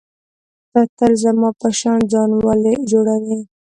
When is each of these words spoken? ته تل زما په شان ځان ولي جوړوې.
ته 0.71 0.81
تل 0.97 1.11
زما 1.23 1.49
په 1.59 1.67
شان 1.79 1.99
ځان 2.11 2.29
ولي 2.47 2.75
جوړوې. 2.91 3.37